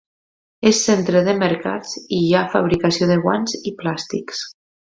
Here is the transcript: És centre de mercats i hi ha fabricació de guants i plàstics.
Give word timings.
És 0.69 0.79
centre 0.85 1.21
de 1.27 1.35
mercats 1.41 1.93
i 2.01 2.21
hi 2.21 2.31
ha 2.39 2.43
fabricació 2.55 3.11
de 3.13 3.19
guants 3.27 3.59
i 3.61 3.75
plàstics. 3.83 4.43